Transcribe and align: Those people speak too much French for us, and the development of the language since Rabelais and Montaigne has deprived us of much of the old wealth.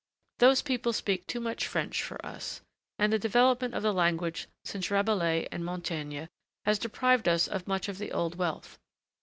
Those 0.39 0.63
people 0.63 0.93
speak 0.93 1.27
too 1.27 1.39
much 1.39 1.67
French 1.67 2.01
for 2.01 2.19
us, 2.25 2.61
and 2.97 3.13
the 3.13 3.19
development 3.19 3.75
of 3.75 3.83
the 3.83 3.93
language 3.93 4.47
since 4.65 4.89
Rabelais 4.89 5.47
and 5.51 5.63
Montaigne 5.63 6.25
has 6.65 6.79
deprived 6.79 7.27
us 7.27 7.47
of 7.47 7.67
much 7.67 7.87
of 7.87 7.99
the 7.99 8.11
old 8.11 8.33
wealth. 8.33 8.79